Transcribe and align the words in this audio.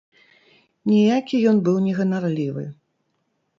Ніякі 0.91 1.35
ён 1.53 1.57
быў 1.69 1.77
не 1.85 1.93
ганарлівы. 2.01 2.67